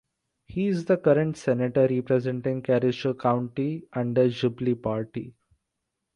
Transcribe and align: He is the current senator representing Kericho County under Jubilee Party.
He 0.47 0.65
is 0.65 0.85
the 0.85 0.97
current 0.97 1.37
senator 1.37 1.85
representing 1.87 2.63
Kericho 2.63 3.13
County 3.19 3.83
under 3.93 4.27
Jubilee 4.29 4.73
Party. 4.73 5.35